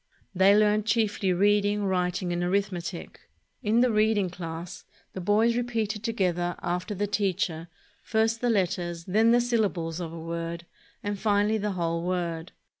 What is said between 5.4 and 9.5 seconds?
repeated together after the teacher, first the letters, then the